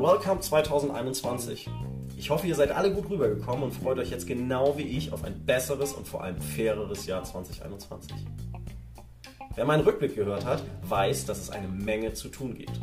[0.00, 1.68] und welcome 2021.
[2.16, 5.24] Ich hoffe, ihr seid alle gut rübergekommen und freut euch jetzt genau wie ich auf
[5.24, 8.14] ein besseres und vor allem faireres Jahr 2021.
[9.54, 12.80] Wer meinen Rückblick gehört hat, weiß, dass es eine Menge zu tun gibt.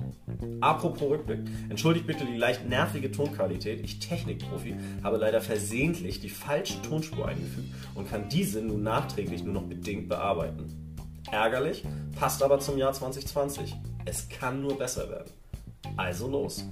[0.62, 1.40] Apropos Rückblick,
[1.70, 3.84] entschuldigt bitte die leicht nervige Tonqualität.
[3.84, 9.56] Ich Technikprofi habe leider versehentlich die falsche Tonspur eingefügt und kann diese nun nachträglich nur
[9.56, 10.96] noch bedingt bearbeiten.
[11.32, 11.84] Ärgerlich,
[12.20, 13.76] passt aber zum Jahr 2020.
[14.06, 15.32] Es kann nur besser werden.
[15.96, 16.64] Also los.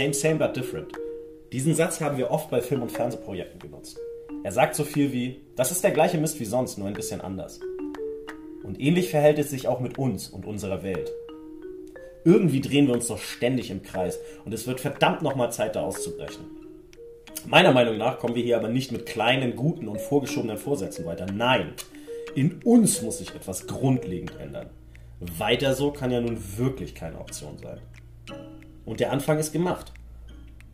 [0.00, 0.94] Same, same, but different.
[1.52, 3.98] Diesen Satz haben wir oft bei Film- und Fernsehprojekten genutzt.
[4.44, 7.20] Er sagt so viel wie, das ist der gleiche Mist wie sonst, nur ein bisschen
[7.20, 7.60] anders.
[8.62, 11.12] Und ähnlich verhält es sich auch mit uns und unserer Welt.
[12.24, 15.82] Irgendwie drehen wir uns doch ständig im Kreis und es wird verdammt nochmal Zeit, da
[15.82, 16.46] auszubrechen.
[17.46, 21.26] Meiner Meinung nach kommen wir hier aber nicht mit kleinen, guten und vorgeschobenen Vorsätzen weiter.
[21.30, 21.74] Nein,
[22.34, 24.70] in uns muss sich etwas grundlegend ändern.
[25.36, 27.80] Weiter so kann ja nun wirklich keine Option sein.
[28.84, 29.92] Und der Anfang ist gemacht.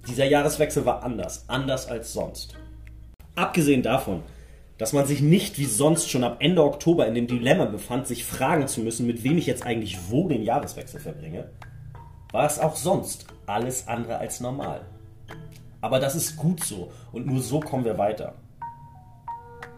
[0.09, 2.55] Dieser Jahreswechsel war anders, anders als sonst.
[3.35, 4.23] Abgesehen davon,
[4.79, 8.25] dass man sich nicht wie sonst schon ab Ende Oktober in dem Dilemma befand, sich
[8.25, 11.51] fragen zu müssen, mit wem ich jetzt eigentlich wo den Jahreswechsel verbringe,
[12.33, 14.83] war es auch sonst alles andere als normal.
[15.81, 18.35] Aber das ist gut so und nur so kommen wir weiter.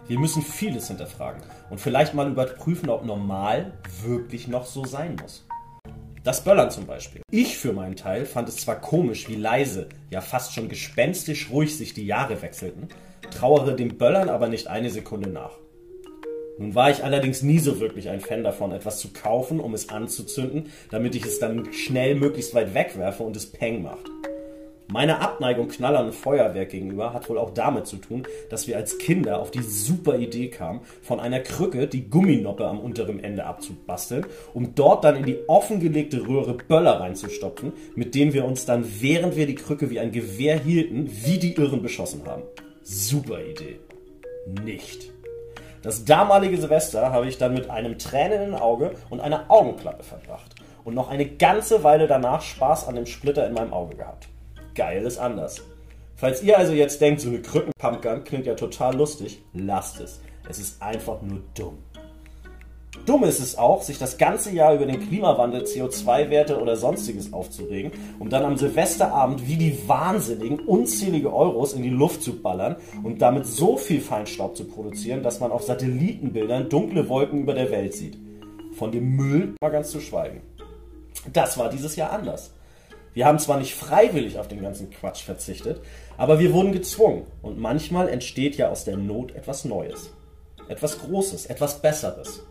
[0.08, 5.47] Wir müssen vieles hinterfragen und vielleicht mal überprüfen, ob normal wirklich noch so sein muss.
[6.24, 7.22] Das Böllern zum Beispiel.
[7.30, 11.76] Ich für meinen Teil fand es zwar komisch, wie leise, ja fast schon gespenstisch ruhig
[11.76, 12.88] sich die Jahre wechselten,
[13.30, 15.52] trauere dem Böllern aber nicht eine Sekunde nach.
[16.58, 19.90] Nun war ich allerdings nie so wirklich ein Fan davon, etwas zu kaufen, um es
[19.90, 24.10] anzuzünden, damit ich es dann schnell möglichst weit wegwerfe und es Peng macht.
[24.90, 29.38] Meine Abneigung knallerndem Feuerwerk gegenüber hat wohl auch damit zu tun, dass wir als Kinder
[29.38, 34.74] auf die super Idee kamen, von einer Krücke die Gumminoppe am unteren Ende abzubasteln, um
[34.74, 39.46] dort dann in die offengelegte Röhre Böller reinzustopfen, mit denen wir uns dann, während wir
[39.46, 42.44] die Krücke wie ein Gewehr hielten, wie die Irren beschossen haben.
[42.82, 43.80] Super Idee.
[44.64, 45.12] Nicht.
[45.82, 50.54] Das damalige Silvester habe ich dann mit einem tränenden Auge und einer Augenklappe verbracht
[50.84, 54.28] und noch eine ganze Weile danach Spaß an dem Splitter in meinem Auge gehabt.
[54.74, 55.62] Geil ist anders.
[56.16, 60.20] Falls ihr also jetzt denkt, so eine Krückenpumpgun klingt ja total lustig, lasst es.
[60.48, 61.78] Es ist einfach nur dumm.
[63.06, 67.92] Dumm ist es auch, sich das ganze Jahr über den Klimawandel, CO2-Werte oder sonstiges aufzuregen,
[68.18, 73.22] um dann am Silvesterabend wie die Wahnsinnigen unzählige Euros in die Luft zu ballern und
[73.22, 77.94] damit so viel Feinstaub zu produzieren, dass man auf Satellitenbildern dunkle Wolken über der Welt
[77.94, 78.18] sieht.
[78.72, 80.42] Von dem Müll mal ganz zu schweigen.
[81.32, 82.52] Das war dieses Jahr anders.
[83.18, 85.80] Wir haben zwar nicht freiwillig auf den ganzen Quatsch verzichtet,
[86.16, 87.24] aber wir wurden gezwungen.
[87.42, 90.12] Und manchmal entsteht ja aus der Not etwas Neues.
[90.68, 92.44] Etwas Großes, etwas Besseres.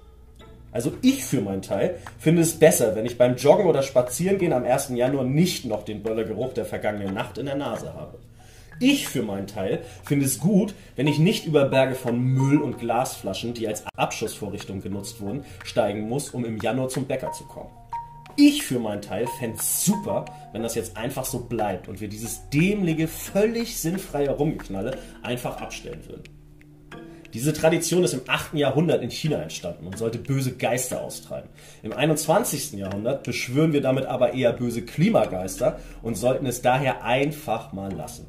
[0.73, 4.65] Also ich für meinen Teil finde es besser, wenn ich beim Joggen oder Spazierengehen am
[4.65, 4.89] 1.
[4.89, 8.19] Januar nicht noch den Böllergeruch der vergangenen Nacht in der Nase habe.
[8.81, 12.77] Ich für meinen Teil finde es gut, wenn ich nicht über Berge von Müll und
[12.77, 17.69] Glasflaschen, die als Abschussvorrichtung genutzt wurden, steigen muss, um im Januar zum Bäcker zu kommen.
[18.39, 22.47] Ich für meinen Teil fände super, wenn das jetzt einfach so bleibt und wir dieses
[22.51, 26.23] dämliche, völlig sinnfreie Rumgeknalle einfach abstellen würden.
[27.33, 28.53] Diese Tradition ist im 8.
[28.53, 31.49] Jahrhundert in China entstanden und sollte böse Geister austreiben.
[31.81, 32.73] Im 21.
[32.73, 38.27] Jahrhundert beschwören wir damit aber eher böse Klimageister und sollten es daher einfach mal lassen.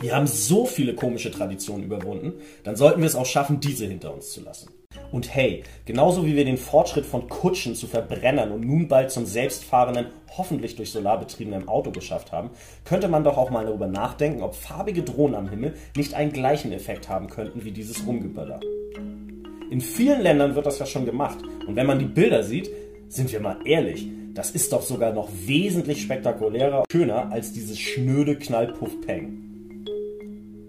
[0.00, 4.14] Wir haben so viele komische Traditionen überwunden, dann sollten wir es auch schaffen, diese hinter
[4.14, 4.70] uns zu lassen.
[5.14, 9.26] Und hey, genauso wie wir den Fortschritt von Kutschen zu Verbrennern und nun bald zum
[9.26, 12.50] selbstfahrenden, hoffentlich durch Solar betriebenen Auto geschafft haben,
[12.84, 16.72] könnte man doch auch mal darüber nachdenken, ob farbige Drohnen am Himmel nicht einen gleichen
[16.72, 18.58] Effekt haben könnten wie dieses Rumgeböller.
[19.70, 21.38] In vielen Ländern wird das ja schon gemacht.
[21.68, 22.68] Und wenn man die Bilder sieht,
[23.06, 27.78] sind wir mal ehrlich, das ist doch sogar noch wesentlich spektakulärer und schöner als dieses
[27.78, 29.43] schnöde Knallpuff-Peng.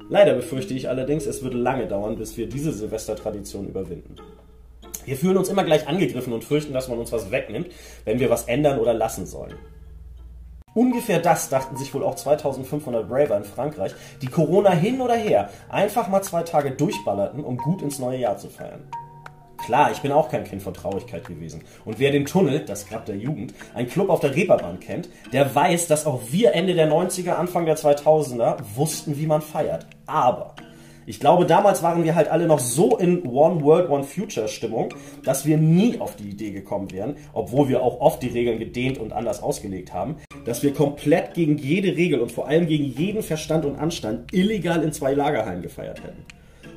[0.07, 4.15] Leider befürchte ich allerdings, es wird lange dauern, bis wir diese Silvestertradition überwinden.
[5.05, 7.69] Wir fühlen uns immer gleich angegriffen und fürchten, dass man uns was wegnimmt,
[8.05, 9.55] wenn wir was ändern oder lassen sollen.
[10.75, 15.49] Ungefähr das dachten sich wohl auch 2500 Braver in Frankreich, die Corona hin oder her
[15.69, 18.83] einfach mal zwei Tage durchballerten, um gut ins neue Jahr zu feiern.
[19.65, 21.63] Klar, ich bin auch kein Kind von Traurigkeit gewesen.
[21.85, 25.56] Und wer den Tunnel, das Grab der Jugend, ein Club auf der Reeperbahn kennt, der
[25.56, 29.88] weiß, dass auch wir Ende der 90er, Anfang der 2000er wussten, wie man feiert.
[30.06, 30.53] Aber
[31.07, 34.94] ich glaube, damals waren wir halt alle noch so in One World, One Future Stimmung,
[35.23, 39.00] dass wir nie auf die Idee gekommen wären, obwohl wir auch oft die Regeln gedehnt
[39.00, 43.23] und anders ausgelegt haben, dass wir komplett gegen jede Regel und vor allem gegen jeden
[43.23, 46.23] Verstand und Anstand illegal in zwei Lagerhallen gefeiert hätten.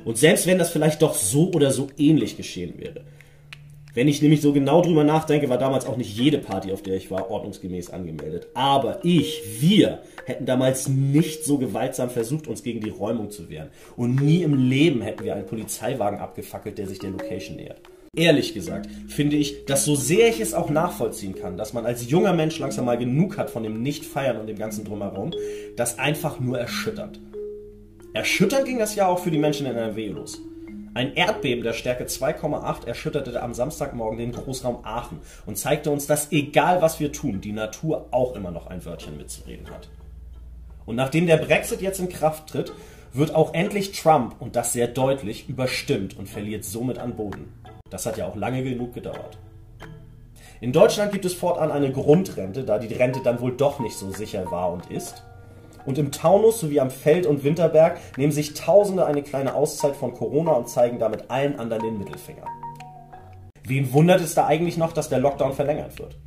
[0.05, 3.05] Und selbst wenn das vielleicht doch so oder so ähnlich geschehen wäre.
[3.95, 6.95] Wenn ich nämlich so genau drüber nachdenke, war damals auch nicht jede Party, auf der
[6.95, 8.47] ich war, ordnungsgemäß angemeldet.
[8.53, 13.69] Aber ich, wir, hätten damals nicht so gewaltsam versucht, uns gegen die Räumung zu wehren.
[13.97, 17.81] Und nie im Leben hätten wir einen Polizeiwagen abgefackelt, der sich der Location nähert.
[18.15, 22.09] Ehrlich gesagt finde ich, dass so sehr ich es auch nachvollziehen kann, dass man als
[22.09, 25.31] junger Mensch langsam mal genug hat von dem Nicht-Feiern und dem ganzen Drumherum,
[25.75, 27.19] das einfach nur erschütternd.
[28.13, 30.41] Erschütternd ging das ja auch für die Menschen in NRW los.
[30.95, 36.31] Ein Erdbeben der Stärke 2,8 erschütterte am Samstagmorgen den Großraum Aachen und zeigte uns, dass
[36.31, 39.89] egal was wir tun, die Natur auch immer noch ein Wörtchen mitzureden hat.
[40.87, 42.73] Und nachdem der Brexit jetzt in Kraft tritt,
[43.13, 47.53] wird auch endlich Trump, und das sehr deutlich, überstimmt und verliert somit an Boden.
[47.91, 49.37] Das hat ja auch lange genug gedauert.
[50.61, 54.11] In Deutschland gibt es fortan eine Grundrente, da die Rente dann wohl doch nicht so
[54.11, 55.23] sicher war und ist.
[55.85, 60.13] Und im Taunus sowie am Feld- und Winterberg nehmen sich Tausende eine kleine Auszeit von
[60.13, 62.45] Corona und zeigen damit allen anderen den Mittelfinger.
[63.63, 66.17] Wen wundert es da eigentlich noch, dass der Lockdown verlängert wird?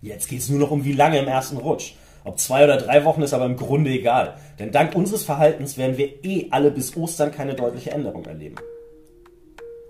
[0.00, 1.94] Jetzt geht es nur noch um wie lange im ersten Rutsch.
[2.24, 4.36] Ob zwei oder drei Wochen ist aber im Grunde egal.
[4.58, 8.56] Denn dank unseres Verhaltens werden wir eh alle bis Ostern keine deutliche Änderung erleben.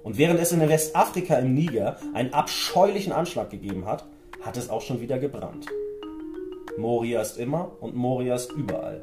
[0.03, 4.05] Und während es in Westafrika im Niger einen abscheulichen Anschlag gegeben hat,
[4.43, 5.67] hat es auch schon wieder gebrannt.
[6.77, 9.03] Moria ist immer und Moria ist überall.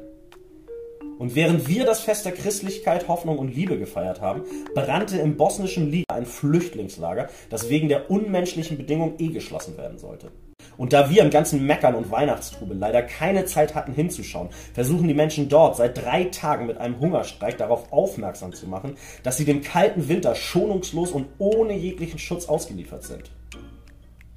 [1.18, 4.42] Und während wir das Fest der Christlichkeit, Hoffnung und Liebe gefeiert haben,
[4.74, 10.32] brannte im bosnischen Liga ein Flüchtlingslager, das wegen der unmenschlichen Bedingungen eh geschlossen werden sollte.
[10.76, 15.14] Und da wir im ganzen Meckern und Weihnachtstrubel leider keine Zeit hatten hinzuschauen, versuchen die
[15.14, 19.62] Menschen dort seit drei Tagen mit einem Hungerstreik darauf aufmerksam zu machen, dass sie dem
[19.62, 23.30] kalten Winter schonungslos und ohne jeglichen Schutz ausgeliefert sind.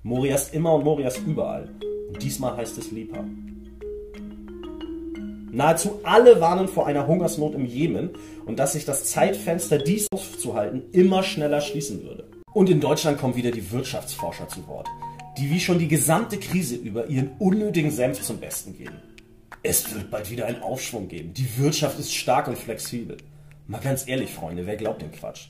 [0.04, 1.70] Moria ist immer und Moria ist überall.
[2.22, 3.24] Diesmal heißt es Lipa.
[5.52, 8.10] Nahezu alle warnen vor einer Hungersnot im Jemen
[8.46, 12.28] und dass sich das Zeitfenster, dies aufzuhalten, immer schneller schließen würde.
[12.54, 14.88] Und in Deutschland kommen wieder die Wirtschaftsforscher zu Wort
[15.38, 18.96] die wie schon die gesamte Krise über ihren unnötigen Senf zum Besten geben.
[19.64, 21.34] Es wird bald wieder einen Aufschwung geben.
[21.34, 23.18] Die Wirtschaft ist stark und flexibel.
[23.68, 25.48] Mal ganz ehrlich, Freunde, wer glaubt den Quatsch?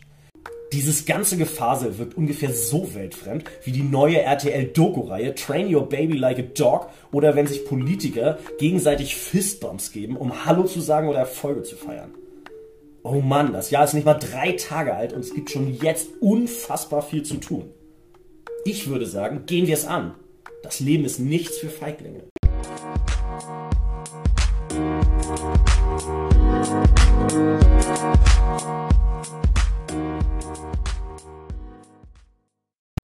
[0.73, 6.39] Dieses ganze Gefasel wirkt ungefähr so weltfremd wie die neue RTL-Doku-Reihe Train Your Baby Like
[6.39, 11.63] a Dog oder wenn sich Politiker gegenseitig Fistbumps geben, um Hallo zu sagen oder Erfolge
[11.63, 12.13] zu feiern.
[13.03, 16.09] Oh Mann, das Jahr ist nicht mal drei Tage alt und es gibt schon jetzt
[16.19, 17.69] unfassbar viel zu tun.
[18.65, 20.15] Ich würde sagen, gehen wir es an.
[20.63, 22.23] Das Leben ist nichts für Feiglinge.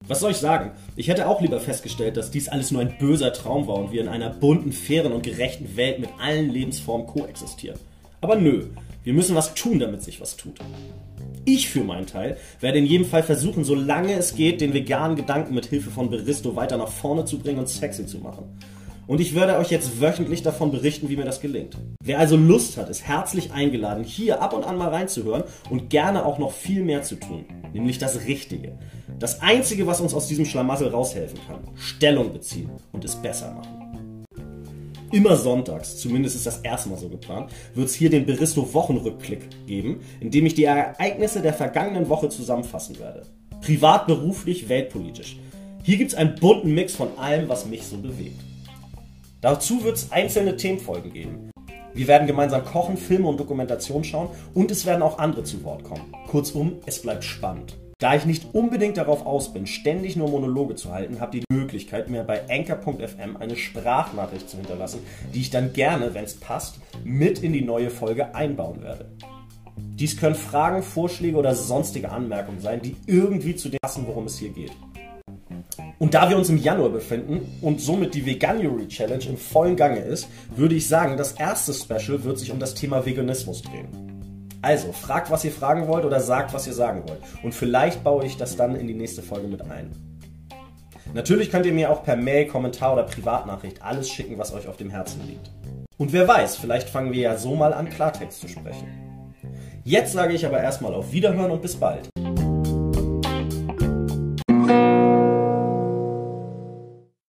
[0.08, 0.72] Was soll ich sagen?
[0.96, 4.00] Ich hätte auch lieber festgestellt, dass dies alles nur ein böser Traum war und wir
[4.00, 7.78] in einer bunten, fairen und gerechten Welt mit allen Lebensformen koexistieren.
[8.20, 8.66] Aber nö,
[9.04, 10.58] wir müssen was tun, damit sich was tut.
[11.44, 15.54] Ich für meinen Teil werde in jedem Fall versuchen, solange es geht, den veganen Gedanken
[15.54, 18.44] mit Hilfe von Beristo weiter nach vorne zu bringen und sexy zu machen.
[19.06, 21.76] Und ich werde euch jetzt wöchentlich davon berichten, wie mir das gelingt.
[22.04, 26.24] Wer also Lust hat, ist herzlich eingeladen, hier ab und an mal reinzuhören und gerne
[26.24, 27.44] auch noch viel mehr zu tun.
[27.72, 28.78] Nämlich das Richtige.
[29.18, 31.68] Das Einzige, was uns aus diesem Schlamassel raushelfen kann.
[31.74, 34.24] Stellung beziehen und es besser machen.
[35.10, 40.00] Immer sonntags, zumindest ist das erstmal so geplant, wird es hier den Beristo Wochenrückblick geben,
[40.20, 43.24] in dem ich die Ereignisse der vergangenen Woche zusammenfassen werde.
[43.60, 45.36] Privat, beruflich, weltpolitisch.
[45.82, 48.40] Hier gibt es einen bunten Mix von allem, was mich so bewegt.
[49.42, 51.50] Dazu wird es einzelne Themenfolgen geben.
[51.94, 55.82] Wir werden gemeinsam kochen, Filme und Dokumentation schauen und es werden auch andere zu Wort
[55.82, 56.12] kommen.
[56.28, 57.76] Kurzum, es bleibt spannend.
[57.98, 61.54] Da ich nicht unbedingt darauf aus bin, ständig nur Monologe zu halten, habt ihr die
[61.54, 65.00] Möglichkeit, mir bei anchor.fm eine Sprachnachricht zu hinterlassen,
[65.34, 69.10] die ich dann gerne, wenn es passt, mit in die neue Folge einbauen werde.
[69.76, 74.38] Dies können Fragen, Vorschläge oder sonstige Anmerkungen sein, die irgendwie zu dem passen, worum es
[74.38, 74.72] hier geht.
[75.98, 80.00] Und da wir uns im Januar befinden und somit die Veganuary Challenge im vollen Gange
[80.00, 83.88] ist, würde ich sagen, das erste Special wird sich um das Thema Veganismus drehen.
[84.62, 87.20] Also, fragt, was ihr fragen wollt oder sagt, was ihr sagen wollt.
[87.42, 89.90] Und vielleicht baue ich das dann in die nächste Folge mit ein.
[91.14, 94.76] Natürlich könnt ihr mir auch per Mail, Kommentar oder Privatnachricht alles schicken, was euch auf
[94.76, 95.50] dem Herzen liegt.
[95.98, 98.88] Und wer weiß, vielleicht fangen wir ja so mal an, Klartext zu sprechen.
[99.84, 102.08] Jetzt sage ich aber erstmal auf Wiederhören und bis bald.